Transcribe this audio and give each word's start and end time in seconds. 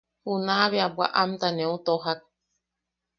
Junaʼa 0.25 0.65
bea 0.71 0.87
bwaʼamta 0.95 1.47
neu 1.57 1.75
tojak. 1.85 2.19